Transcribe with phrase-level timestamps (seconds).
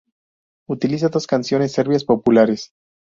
[0.67, 2.71] Utiliza dos canciones serbias populares.